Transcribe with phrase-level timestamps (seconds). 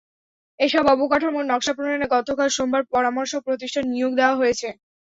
[0.59, 4.67] এসব অবকাঠামোর নকশা প্রণয়নে গতকাল সোমবার পরামর্শক প্রতিষ্ঠান নিয়োগ দেওয়া হয়েছে।